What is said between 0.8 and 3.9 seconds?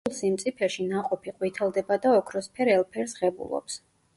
ნაყოფი ყვითლდება და ოქროსფერ ელფერს ღებულობს.